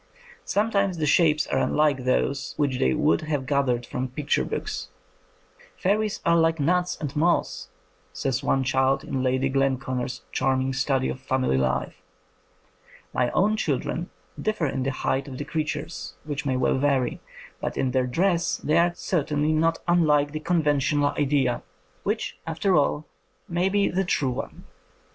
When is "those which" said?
2.05-2.79